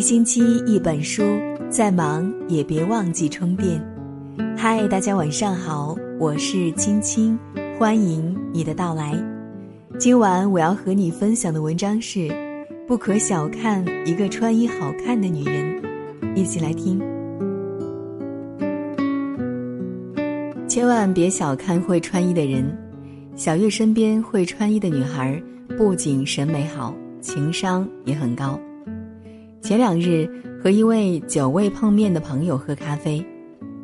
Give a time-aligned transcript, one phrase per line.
[0.00, 1.22] 一星期一本书，
[1.68, 3.78] 再忙也别忘记充电。
[4.56, 7.38] 嗨，大家晚上好，我是青青，
[7.78, 9.14] 欢迎你的到来。
[9.98, 12.30] 今晚我要和你分享的文章是：
[12.88, 15.82] 不可小看一个穿衣好看的女人。
[16.34, 16.98] 一起来听。
[20.66, 22.74] 千万别小看会穿衣的人。
[23.36, 25.38] 小月身边会穿衣的女孩，
[25.76, 28.58] 不仅审美好，情商也很高。
[29.62, 30.28] 前两日
[30.62, 33.24] 和一位久未碰面的朋友喝咖啡，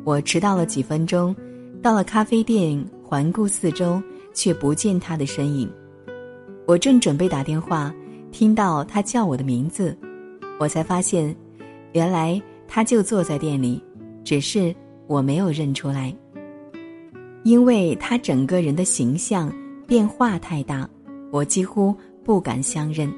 [0.03, 1.35] 我迟到了几分钟，
[1.81, 4.01] 到了咖啡店，环顾四周，
[4.33, 5.69] 却不见他的身影。
[6.65, 7.93] 我正准备打电话，
[8.31, 9.95] 听到他叫我的名字，
[10.59, 11.33] 我才发现，
[11.93, 13.81] 原来他就坐在店里，
[14.23, 16.13] 只是我没有认出来。
[17.43, 19.53] 因为他整个人的形象
[19.85, 20.89] 变化太大，
[21.31, 23.09] 我几乎不敢相认。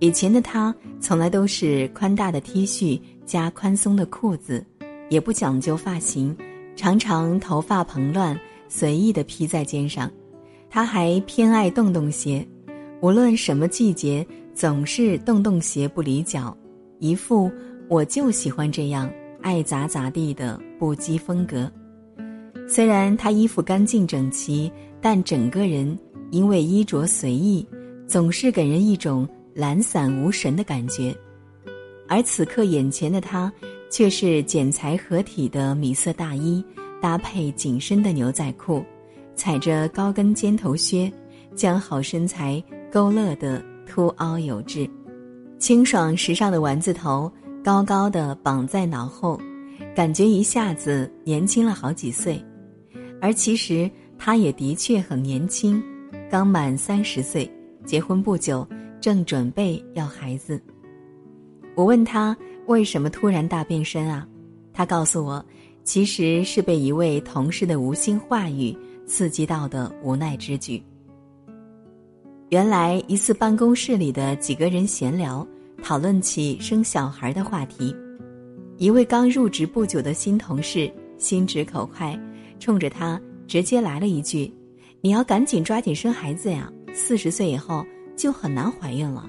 [0.00, 4.64] 以前的他从来都是宽大的 T 恤加宽松的裤子，
[5.10, 6.34] 也不讲究发型，
[6.74, 10.10] 常常头发蓬乱，随意的披在肩上。
[10.70, 12.46] 他还偏爱洞洞鞋，
[13.02, 16.56] 无论什么季节，总是洞洞鞋不离脚，
[16.98, 17.52] 一副
[17.86, 19.10] 我就喜欢这样
[19.42, 21.70] 爱咋咋地的不羁风格。
[22.66, 25.98] 虽然他衣服干净整齐，但整个人
[26.30, 27.66] 因为衣着随意，
[28.06, 29.28] 总是给人一种
[29.60, 31.14] 懒散无神的感觉。
[32.08, 33.52] 而此刻眼前的他，
[33.90, 36.64] 却是剪裁合体的米色大衣，
[36.98, 38.82] 搭配紧身的牛仔裤，
[39.34, 41.12] 踩着高跟尖头靴，
[41.54, 44.88] 将好身材勾勒得凸凹有致。
[45.58, 47.30] 清爽时尚的丸子头
[47.62, 49.38] 高高的绑在脑后，
[49.94, 52.42] 感觉一下子年轻了好几岁。
[53.20, 53.88] 而其实
[54.18, 55.82] 他也的确很年轻，
[56.30, 57.48] 刚满三十岁，
[57.84, 58.66] 结婚不久，
[59.00, 60.60] 正准备要孩子。
[61.74, 64.26] 我问他为什么突然大变身啊？
[64.72, 65.44] 他告诉我，
[65.82, 70.82] 其实是被一位同事的无心话语刺激到的无奈之举。
[72.50, 75.46] 原来一次办公室里的几个人闲聊，
[75.82, 77.94] 讨论起生小孩的话题，
[78.76, 82.18] 一位刚入职不久的新同事心直口快。
[82.58, 84.52] 冲着他直接来了一句
[85.00, 86.70] ：“你要赶紧抓紧生孩子呀！
[86.92, 87.82] 四十岁以后
[88.20, 89.28] 就很难怀孕了。”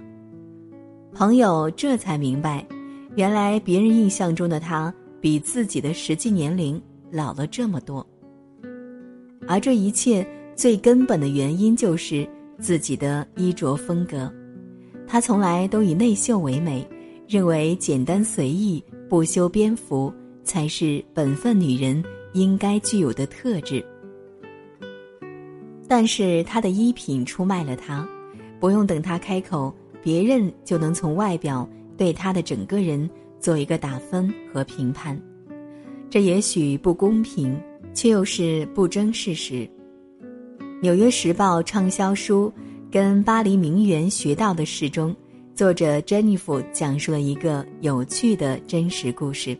[1.16, 2.66] 朋友这才明白，
[3.16, 8.06] 原来别人印象中的她比自己的实际年龄老了这么多。
[9.47, 12.28] 而这一切最根本的原因就是
[12.59, 14.31] 自己的衣着风格，
[15.08, 16.88] 她从来都以内秀为美，
[17.28, 20.13] 认为简单随意、不修边幅
[20.44, 22.03] 才是本分女人。
[22.34, 23.85] 应该具有的特质，
[25.85, 28.08] 但是她的衣品出卖了她，
[28.62, 31.68] 不用等他开口，别人就能从外表
[31.98, 35.20] 对他的整个人做一个打分和评判。
[36.10, 37.60] 这也许不公平，
[37.94, 39.54] 却又是不争事实。
[40.80, 42.54] 《纽约时报》畅销书
[42.92, 45.16] 《跟巴黎名媛学到的事》中，
[45.56, 49.58] 作者珍妮弗讲述了一个有趣的真实故事。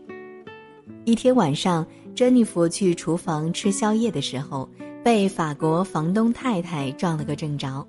[1.04, 1.86] 一天晚上。
[2.14, 4.70] 珍妮弗去厨房吃宵夜的时候，
[5.02, 7.88] 被法国房东太太撞了个正着，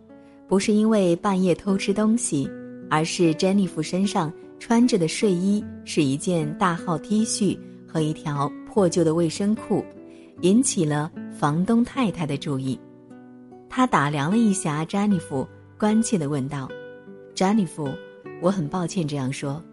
[0.52, 2.46] 不是因为半夜偷吃东西，
[2.90, 7.58] 而是珍妮弗身上穿着的睡衣是一件大号 T 恤
[7.88, 9.82] 和一条破旧的卫生裤，
[10.42, 12.78] 引起了房东太太的注意。
[13.70, 15.48] 他打量了一下詹妮弗，
[15.78, 16.68] 关切地问道
[17.34, 17.88] ：“詹妮弗，
[18.42, 19.64] 我很抱歉这样说，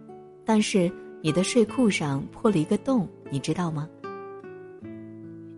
[0.46, 0.90] 但是
[1.22, 3.86] 你的睡裤上破了一个洞，你知道吗？”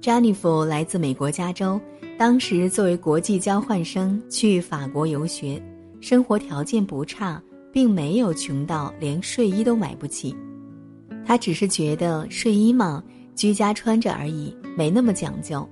[0.01, 1.79] 詹妮弗来自美国加州，
[2.21, 5.59] 当时作为国际交换生去法国游学，
[6.01, 7.41] 生活条件不差，
[7.73, 10.35] 并没有穷到连睡衣都买不起。
[11.25, 13.03] 他只是觉得睡衣嘛，
[13.33, 15.67] 居家穿着而已，没那么讲究。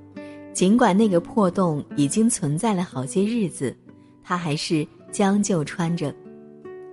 [0.52, 3.78] 尽管那个破洞已经存在了好些日子，
[4.24, 6.12] 他还是将就穿着。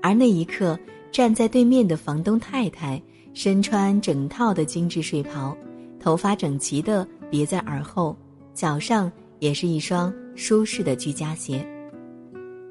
[0.03, 0.79] 而那一刻，
[1.11, 3.03] 站在对面的房东太太
[3.33, 5.57] 身穿整套的精致睡袍，
[5.99, 7.09] 头发整齐的。
[7.31, 8.15] 别在耳后，
[8.53, 11.67] 脚上也是一双舒适的居家鞋。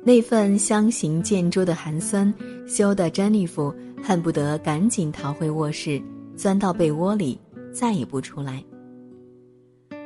[0.03, 2.31] 那份相形见绌的寒酸，
[2.67, 3.73] 羞得詹妮弗
[4.03, 6.01] 恨不得赶紧逃回卧室，
[6.35, 7.39] 钻到被窝里，
[7.73, 8.63] 再也不出来。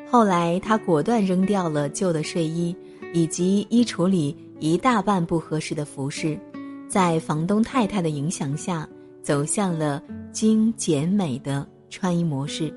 [0.10, 2.76] 后来，她果断扔掉了旧的睡衣，
[3.14, 6.40] 以及衣橱里一大半不合适的服饰，
[6.88, 8.88] 在房东太太的影响下，
[9.22, 10.02] 走向了
[10.32, 12.74] 精简美的穿衣模式。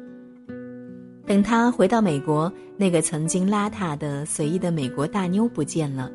[1.27, 6.11] 等他回到美国，那个曾经邋遢的随意的美国大妞不见了，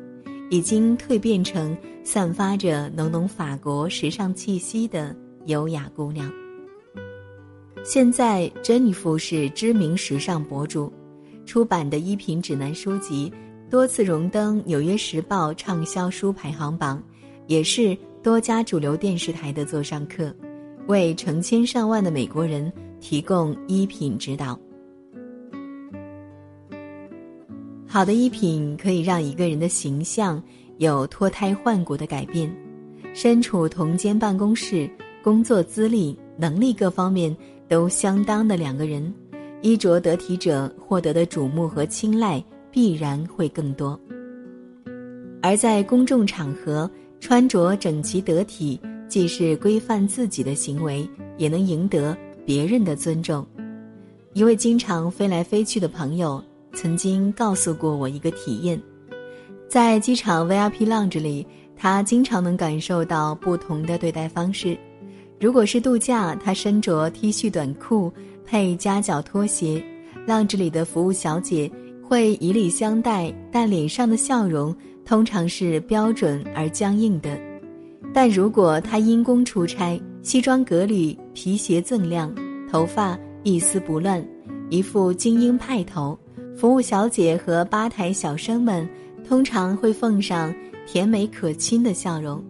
[0.50, 5.16] 已经蜕变成散发着浓浓法国时尚气息的
[5.46, 6.30] 优雅姑娘。
[7.84, 10.92] 现在，珍妮弗是知名时尚博主，
[11.46, 13.32] 出版的衣品指南书籍
[13.70, 17.02] 多次荣登《纽约时报》畅销书排行榜，
[17.46, 20.34] 也是多家主流电视台的座上客，
[20.86, 22.70] 为成千上万的美国人
[23.00, 24.58] 提供衣品指导。
[27.90, 30.40] 好的衣品可以让一个人的形象
[30.76, 32.54] 有脱胎换骨的改变，
[33.14, 34.88] 身处同间办公室，
[35.22, 37.34] 工作资历、能力各方面
[37.66, 39.12] 都相当的两个人，
[39.62, 43.98] 衣着得体者获得的瞩目和青睐必然会更多。
[45.40, 46.88] 而在公众场合，
[47.20, 51.08] 穿着整齐得体，既是规范自己的行为，
[51.38, 52.14] 也能赢得
[52.44, 53.46] 别人的尊重。
[54.34, 56.44] 一位经常飞来飞去的朋友。
[56.72, 58.80] 曾经告诉过我一个体验，
[59.68, 64.78] 在机场 VIP lounge 里，他经常能感受到不同的对待方式。
[65.40, 68.12] 如果是度假，他身着 T 恤短裤
[68.44, 69.82] 配夹脚拖鞋
[70.26, 71.70] ，lounge 里的服务小姐
[72.02, 74.74] 会以礼相待，但脸上的笑容
[75.04, 77.38] 通常是标准而僵硬的。
[78.12, 82.34] 但如果他因公出差，西装革履，皮鞋锃亮，
[82.70, 84.26] 头发一丝不乱，
[84.70, 86.18] 一副精英派头。
[86.58, 88.84] 服务小姐和吧台小生们
[89.28, 90.52] 通常会奉上
[90.88, 92.42] 甜美可亲的笑容，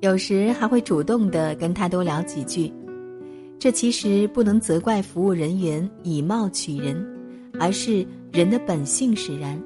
[0.00, 2.72] 有时还会主动的跟他多聊几句。
[3.56, 7.06] 这其实不能责怪服务人员以貌取人，
[7.60, 9.56] 而是人的本性使然。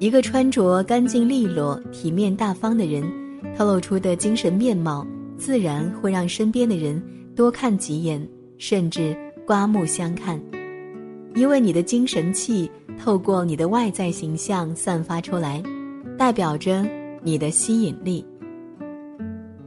[0.00, 3.08] 一个穿着干净利落、体面大方的人，
[3.56, 5.06] 透露出的精神面貌，
[5.38, 7.00] 自然会让身边的人
[7.36, 9.16] 多看几眼，甚至
[9.46, 10.40] 刮目相看。
[11.36, 15.62] 因为你的精神气透过你的外在形象散发出来，
[16.18, 16.84] 代表着
[17.22, 18.24] 你的吸引力。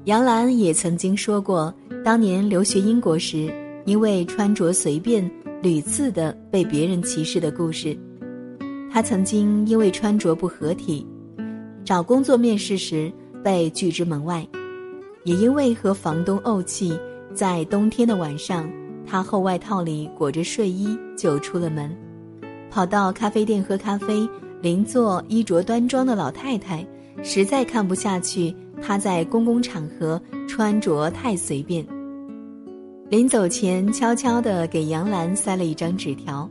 [0.06, 1.74] 杨澜也曾经说过，
[2.04, 3.54] 当年留学英国时，
[3.86, 5.30] 因为穿着随便，
[5.62, 7.98] 屡次的被别人歧视的故事。
[8.92, 11.06] 她曾经因为穿着不合体，
[11.86, 13.12] 找工作面试时
[13.44, 14.46] 被拒之门外，
[15.24, 16.98] 也因为和房东怄气，
[17.34, 18.70] 在冬天的晚上。
[19.12, 21.96] 他厚外套里裹着睡衣就出了门，
[22.70, 24.28] 跑到咖啡店喝咖啡。
[24.62, 26.86] 邻座衣着端庄的老太太
[27.24, 31.86] 实在看不下去，她在公共场合穿着太随便。
[33.08, 36.50] 临走前，悄悄地给杨澜塞了一张纸条：“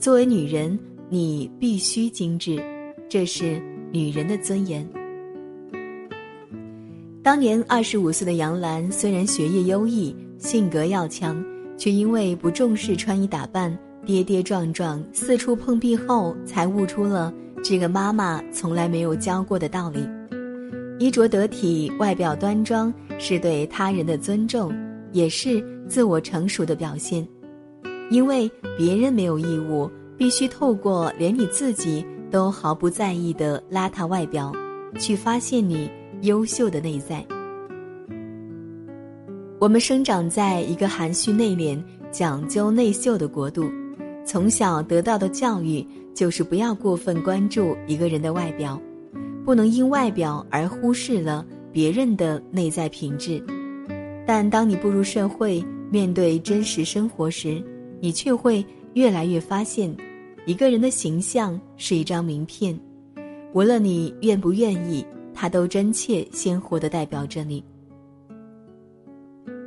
[0.00, 0.78] 作为女人，
[1.08, 2.58] 你必须精致，
[3.08, 3.60] 这是
[3.92, 4.88] 女人的尊严。”
[7.22, 11.44] 当年二十五岁的杨澜，虽然学业优异，性格要强。
[11.78, 20.08] 却因为不重视穿衣打扮，跌跌撞撞，四处碰壁后，才悟出了这个妈妈从来没有教过的道理：
[21.00, 24.72] 衣着得体、外表端庄，是对他人的尊重，
[25.10, 27.26] 也是自我成熟的表现。
[28.08, 28.48] 因为
[28.78, 34.52] 别人没有义务必须透过连你自己都毫不在意的邋遢外表，
[35.00, 35.90] 去发现你
[36.22, 37.26] 优秀的内在。
[39.58, 41.82] 我们生长在一个含蓄内敛、
[42.12, 43.68] 讲究内秀的国度，
[44.26, 48.78] 从小得到的教育就是不要过分关注一个人的外表，
[49.44, 53.40] 不能因外表而忽视了别人的内在品质。
[54.26, 57.62] 但当你步入社会，面对真实生活时，
[58.00, 59.94] 你却会越来越发现，
[60.44, 62.76] 一个人的形象是一张名片，
[63.52, 67.62] 无论你愿不愿意，它都真切鲜活地代表着你。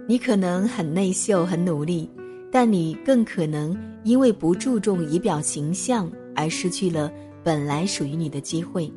[0.05, 2.09] 你可能很内秀、很努力，
[2.51, 7.11] 但你更可能因为不注重仪表形象而失去了
[7.43, 8.91] 本来属于你的机会。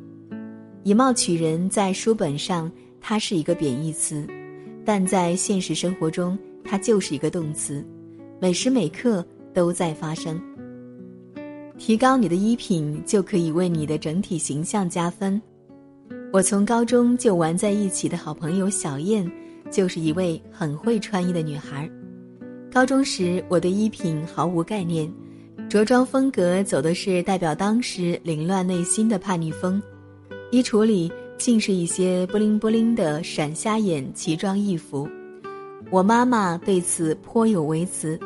[0.83, 4.27] 以貌取人，在书本上它是一个贬义词，
[4.85, 7.85] 但在现实生活中，它就是一个动词，
[8.41, 10.41] 每时每刻都在发生。
[11.79, 15.41] 提高你的衣品，就可以为你的整体形象加分。
[16.33, 19.31] 我从高中就玩在一起的好朋友小燕。
[19.71, 21.91] 就是一位很会穿衣的女孩。
[22.73, 25.07] 高中时，我对衣品毫无概念，
[25.69, 29.81] 着装风格走的是代表当时凌乱内心的叛逆风，
[30.51, 35.07] 衣橱里尽是一些布灵布灵的闪瞎眼奇装异服。
[35.91, 38.19] 我妈妈对此颇有微词，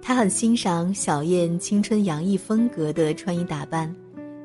[0.00, 3.94] 她很欣赏小燕青春洋溢风格的穿衣打扮。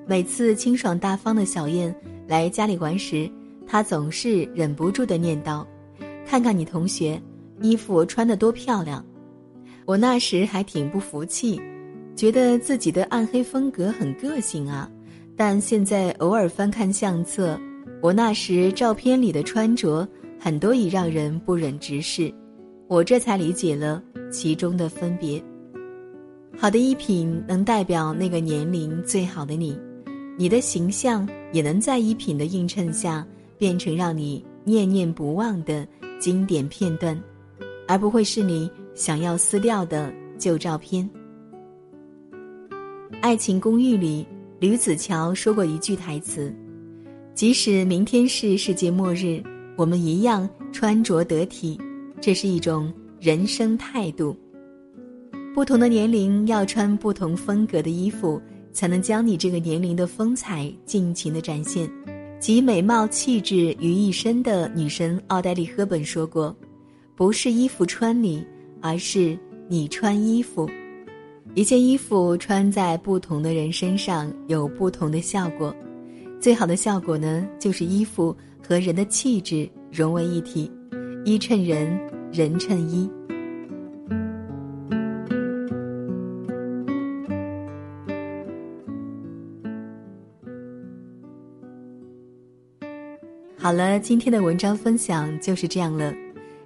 [0.06, 1.96] 每次清爽大方的小燕
[2.27, 3.32] 来家里玩时，
[3.66, 5.66] 她总是忍不住的念叨。
[6.25, 7.22] 看看你同学，
[7.62, 9.01] 衣服穿得多漂亮！
[9.88, 11.62] 我那时还挺不服气，
[12.13, 14.91] 觉得自己的暗黑风格很个性啊。
[15.34, 17.58] 但现在偶尔翻看相册，
[18.01, 20.06] 我那时照片里的穿着，
[20.38, 22.29] 很多已让人不忍直视。
[22.89, 25.41] 我这才理解了其中的分别。
[26.58, 29.79] 好的衣品能代表那个年龄最好的你，
[30.38, 33.25] 你的形象也能在衣品的映衬下
[33.58, 35.88] 变成让你念念不忘的
[36.20, 37.17] 经典片段，
[37.88, 41.08] 而不会是你想要撕掉的旧照片。
[43.22, 44.25] 《爱情公寓》里，
[44.60, 46.51] 吕子乔说过一句台词
[47.36, 49.39] ：“即使明天是世界末日，
[49.75, 51.80] 我们一样穿着得体，
[52.20, 54.36] 这是一种人生态度。”
[55.54, 61.88] 不同的年龄要穿不同风格的衣服，才能将你这个年龄的风采尽情的展现，
[62.39, 66.56] 集美貌气质于一身的女神奥黛丽·赫本说过
[67.16, 68.44] ：“不是衣服穿你，
[68.81, 70.69] 而是你穿衣服。
[71.53, 75.75] 一件衣服穿在不同的人身上有不同的效果，
[76.39, 80.72] 最好的效果呢，就是衣服和人的气质融为一体，
[81.25, 82.00] 衣衬人，
[82.31, 83.10] 人衬衣。”
[93.60, 96.13] 好了，今天的文章分享就是这样了。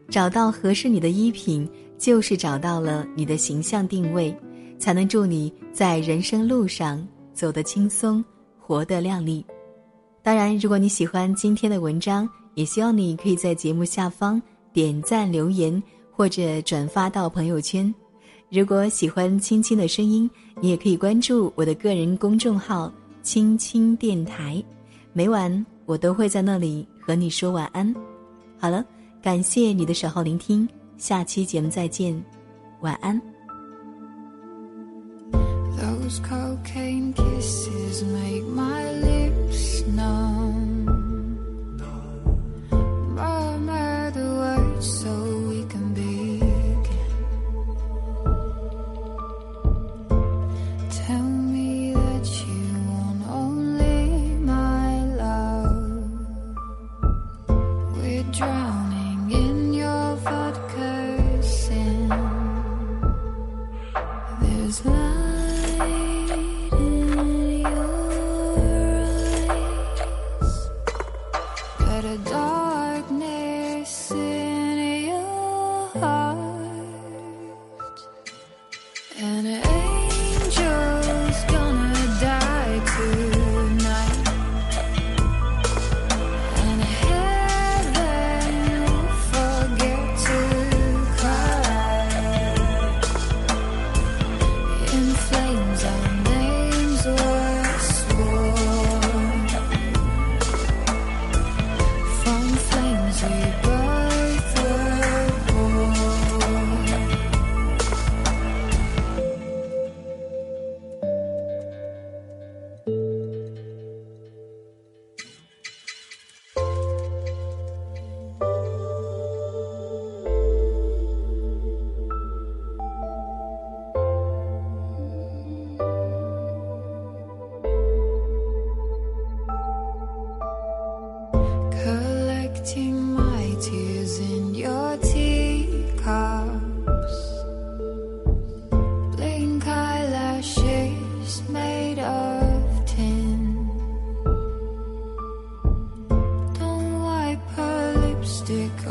[0.07, 1.67] 找到合适你的衣品，
[2.01, 4.35] 就是找到了你的形象定位，
[4.79, 8.25] 才能助你在人生路上走得轻松，
[8.59, 9.45] 活得靓丽。
[10.23, 14.41] 当然，如果你喜欢今天的文章，也希望你可以在节目下方
[14.73, 17.93] 点赞、留言或者转发到朋友圈。
[18.49, 20.27] 如果喜欢青青的声音，
[20.59, 22.91] 你也可以关注我的个人公众号
[23.21, 24.61] “青青电台”，
[25.13, 26.87] 每晚我都会在那里。
[26.99, 27.93] 和你说晚安，
[28.57, 28.83] 好了，
[29.21, 30.67] 感谢你的守候聆听，
[31.00, 32.24] 下期节目再见，
[32.80, 33.20] 晚安。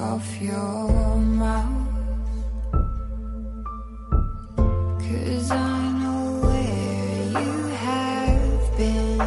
[0.01, 1.89] of your mouth.
[4.99, 7.53] Cause I know where you
[7.87, 9.19] have been.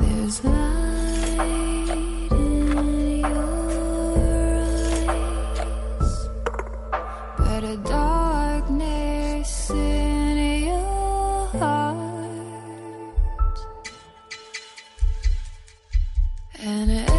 [0.00, 1.90] There's light
[2.32, 3.50] in your
[5.10, 6.12] eyes,
[7.38, 11.96] but a darkness in your heart.
[16.58, 17.09] And it.